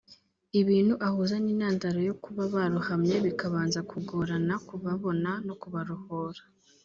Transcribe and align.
ibintu 0.61 0.93
ahuza 1.07 1.35
n’intandaro 1.43 1.99
yo 2.09 2.15
kuba 2.23 2.43
barohamye 2.53 3.15
bikabanza 3.25 3.79
kugorana 3.91 4.53
kubabona 4.67 5.31
no 5.47 5.55
kubarohora 5.61 6.41